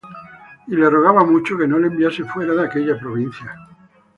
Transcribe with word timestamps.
Y 0.65 0.75
le 0.77 0.89
rogaba 0.89 1.23
mucho 1.23 1.55
que 1.55 1.67
no 1.67 1.77
le 1.77 1.85
enviase 1.85 2.23
fuera 2.23 2.55
de 2.55 2.65
aquella 2.65 2.97
provincia. 2.99 3.55